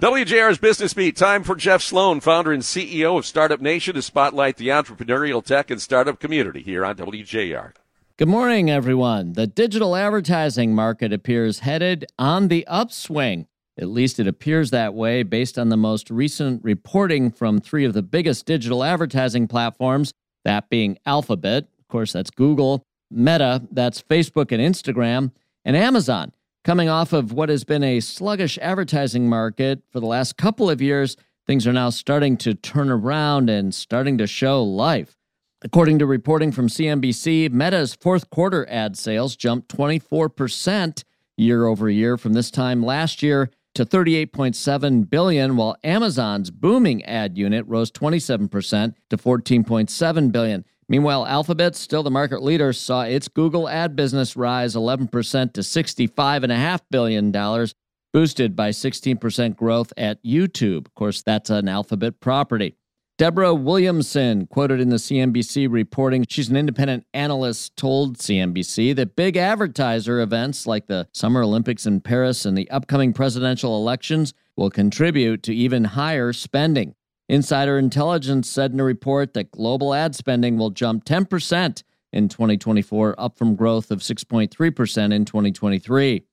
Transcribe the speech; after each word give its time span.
WJR's 0.00 0.56
Business 0.56 0.94
Beat. 0.94 1.14
Time 1.14 1.42
for 1.42 1.54
Jeff 1.54 1.82
Sloan, 1.82 2.20
founder 2.20 2.52
and 2.52 2.62
CEO 2.62 3.18
of 3.18 3.26
Startup 3.26 3.60
Nation, 3.60 3.94
to 3.96 4.00
spotlight 4.00 4.56
the 4.56 4.68
entrepreneurial 4.68 5.44
tech 5.44 5.70
and 5.70 5.78
startup 5.80 6.18
community 6.18 6.62
here 6.62 6.86
on 6.86 6.96
WJR. 6.96 7.74
Good 8.16 8.28
morning, 8.28 8.70
everyone. 8.70 9.34
The 9.34 9.46
digital 9.46 9.94
advertising 9.94 10.74
market 10.74 11.12
appears 11.12 11.58
headed 11.58 12.06
on 12.18 12.48
the 12.48 12.66
upswing. 12.66 13.46
At 13.78 13.88
least 13.88 14.18
it 14.18 14.26
appears 14.26 14.70
that 14.70 14.94
way 14.94 15.22
based 15.22 15.58
on 15.58 15.68
the 15.68 15.76
most 15.76 16.10
recent 16.10 16.64
reporting 16.64 17.30
from 17.30 17.60
three 17.60 17.84
of 17.84 17.92
the 17.92 18.02
biggest 18.02 18.46
digital 18.46 18.82
advertising 18.82 19.48
platforms, 19.48 20.14
that 20.46 20.70
being 20.70 20.96
Alphabet, 21.04 21.64
of 21.78 21.88
course, 21.88 22.14
that's 22.14 22.30
Google, 22.30 22.82
Meta, 23.10 23.68
that's 23.70 24.00
Facebook 24.00 24.50
and 24.50 24.62
Instagram, 24.62 25.32
and 25.62 25.76
Amazon. 25.76 26.32
Coming 26.62 26.90
off 26.90 27.14
of 27.14 27.32
what 27.32 27.48
has 27.48 27.64
been 27.64 27.82
a 27.82 28.00
sluggish 28.00 28.58
advertising 28.58 29.30
market 29.30 29.82
for 29.90 29.98
the 29.98 30.06
last 30.06 30.36
couple 30.36 30.68
of 30.68 30.82
years, 30.82 31.16
things 31.46 31.66
are 31.66 31.72
now 31.72 31.88
starting 31.88 32.36
to 32.36 32.52
turn 32.52 32.90
around 32.90 33.48
and 33.48 33.74
starting 33.74 34.18
to 34.18 34.26
show 34.26 34.62
life. 34.62 35.16
According 35.62 35.98
to 36.00 36.06
reporting 36.06 36.52
from 36.52 36.68
CNBC, 36.68 37.50
Meta's 37.50 37.94
fourth 37.94 38.28
quarter 38.28 38.68
ad 38.68 38.98
sales 38.98 39.36
jumped 39.36 39.74
24% 39.74 41.02
year 41.38 41.64
over 41.66 41.88
year 41.88 42.18
from 42.18 42.34
this 42.34 42.50
time 42.50 42.82
last 42.82 43.22
year 43.22 43.50
to 43.74 43.86
38.7 43.86 45.08
billion 45.08 45.56
while 45.56 45.76
Amazon's 45.82 46.50
booming 46.50 47.02
ad 47.06 47.38
unit 47.38 47.66
rose 47.68 47.90
27% 47.90 48.94
to 49.08 49.16
14.7 49.16 50.32
billion. 50.32 50.66
Meanwhile, 50.90 51.24
Alphabet, 51.26 51.76
still 51.76 52.02
the 52.02 52.10
market 52.10 52.42
leader, 52.42 52.72
saw 52.72 53.02
its 53.02 53.28
Google 53.28 53.68
ad 53.68 53.94
business 53.94 54.36
rise 54.36 54.74
11% 54.74 55.08
to 55.52 55.60
$65.5 55.60 56.80
billion, 56.90 57.30
boosted 58.12 58.56
by 58.56 58.70
16% 58.70 59.54
growth 59.54 59.92
at 59.96 60.20
YouTube. 60.24 60.86
Of 60.88 60.94
course, 60.96 61.22
that's 61.22 61.48
an 61.48 61.68
Alphabet 61.68 62.18
property. 62.18 62.74
Deborah 63.18 63.54
Williamson, 63.54 64.48
quoted 64.48 64.80
in 64.80 64.88
the 64.88 64.96
CNBC 64.96 65.70
reporting, 65.70 66.26
she's 66.28 66.48
an 66.48 66.56
independent 66.56 67.06
analyst, 67.14 67.76
told 67.76 68.18
CNBC 68.18 68.96
that 68.96 69.14
big 69.14 69.36
advertiser 69.36 70.20
events 70.20 70.66
like 70.66 70.88
the 70.88 71.06
Summer 71.12 71.44
Olympics 71.44 71.86
in 71.86 72.00
Paris 72.00 72.44
and 72.44 72.58
the 72.58 72.68
upcoming 72.68 73.12
presidential 73.12 73.76
elections 73.76 74.34
will 74.56 74.70
contribute 74.70 75.44
to 75.44 75.54
even 75.54 75.84
higher 75.84 76.32
spending. 76.32 76.96
Insider 77.30 77.78
intelligence 77.78 78.50
said 78.50 78.72
in 78.72 78.80
a 78.80 78.84
report 78.84 79.34
that 79.34 79.52
global 79.52 79.94
ad 79.94 80.16
spending 80.16 80.58
will 80.58 80.70
jump 80.70 81.04
10% 81.04 81.84
in 82.12 82.28
2024, 82.28 83.14
up 83.20 83.38
from 83.38 83.54
growth 83.54 83.92
of 83.92 84.00
6.3% 84.00 85.14
in 85.14 85.24
2023. 85.24 86.24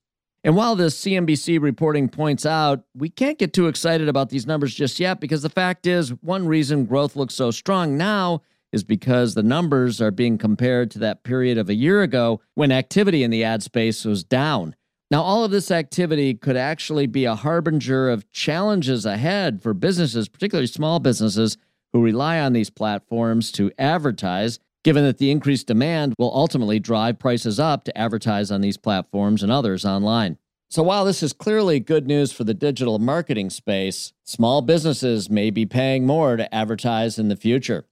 And 0.43 0.55
while 0.55 0.75
this 0.75 0.99
CNBC 0.99 1.61
reporting 1.61 2.09
points 2.09 2.47
out, 2.47 2.83
we 2.95 3.09
can't 3.09 3.37
get 3.37 3.53
too 3.53 3.67
excited 3.67 4.09
about 4.09 4.29
these 4.29 4.47
numbers 4.47 4.73
just 4.73 4.99
yet 4.99 5.19
because 5.19 5.43
the 5.43 5.51
fact 5.51 5.85
is, 5.85 6.09
one 6.23 6.47
reason 6.47 6.85
growth 6.85 7.15
looks 7.15 7.35
so 7.35 7.51
strong 7.51 7.95
now 7.95 8.41
is 8.71 8.83
because 8.83 9.35
the 9.35 9.43
numbers 9.43 10.01
are 10.01 10.09
being 10.09 10.39
compared 10.39 10.89
to 10.89 10.99
that 10.99 11.21
period 11.21 11.59
of 11.59 11.69
a 11.69 11.75
year 11.75 12.01
ago 12.01 12.41
when 12.55 12.71
activity 12.71 13.21
in 13.21 13.29
the 13.29 13.43
ad 13.43 13.61
space 13.61 14.03
was 14.03 14.23
down. 14.23 14.75
Now, 15.09 15.21
all 15.21 15.45
of 15.45 15.51
this 15.51 15.71
activity 15.71 16.33
could 16.33 16.57
actually 16.57 17.07
be 17.07 17.23
a 17.23 17.35
harbinger 17.35 18.09
of 18.09 18.29
challenges 18.31 19.05
ahead 19.05 19.61
for 19.61 19.73
businesses, 19.73 20.27
particularly 20.27 20.67
small 20.67 20.99
businesses 20.99 21.57
who 21.93 22.03
rely 22.03 22.39
on 22.39 22.51
these 22.51 22.69
platforms 22.69 23.51
to 23.53 23.71
advertise, 23.79 24.59
given 24.83 25.05
that 25.05 25.17
the 25.17 25.31
increased 25.31 25.67
demand 25.67 26.13
will 26.17 26.35
ultimately 26.35 26.79
drive 26.79 27.19
prices 27.19 27.57
up 27.57 27.85
to 27.85 27.97
advertise 27.97 28.51
on 28.51 28.59
these 28.59 28.77
platforms 28.77 29.43
and 29.43 29.51
others 29.51 29.85
online. 29.85 30.37
So, 30.69 30.83
while 30.83 31.05
this 31.05 31.23
is 31.23 31.31
clearly 31.31 31.79
good 31.79 32.05
news 32.05 32.33
for 32.33 32.43
the 32.43 32.53
digital 32.53 32.99
marketing 32.99 33.49
space, 33.49 34.11
small 34.25 34.61
businesses 34.61 35.29
may 35.29 35.49
be 35.49 35.65
paying 35.65 36.05
more 36.05 36.35
to 36.35 36.53
advertise 36.53 37.17
in 37.17 37.29
the 37.29 37.37
future. 37.37 37.85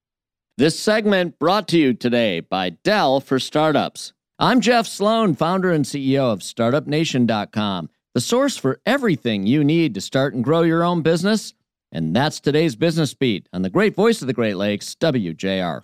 This 0.58 0.77
segment 0.77 1.39
brought 1.39 1.69
to 1.69 1.77
you 1.77 1.93
today 1.93 2.41
by 2.41 2.71
Dell 2.71 3.21
for 3.21 3.39
Startups. 3.39 4.11
I'm 4.37 4.59
Jeff 4.59 4.85
Sloan, 4.85 5.33
founder 5.33 5.71
and 5.71 5.85
CEO 5.85 6.33
of 6.33 6.39
StartupNation.com, 6.39 7.89
the 8.13 8.19
source 8.19 8.57
for 8.57 8.81
everything 8.85 9.47
you 9.47 9.63
need 9.63 9.93
to 9.93 10.01
start 10.01 10.33
and 10.33 10.43
grow 10.43 10.63
your 10.63 10.83
own 10.83 11.01
business. 11.03 11.53
And 11.89 12.13
that's 12.13 12.41
today's 12.41 12.75
Business 12.75 13.13
Beat 13.13 13.47
on 13.53 13.61
the 13.61 13.69
great 13.69 13.95
voice 13.95 14.21
of 14.21 14.27
the 14.27 14.33
Great 14.33 14.57
Lakes, 14.57 14.93
WJR. 14.95 15.83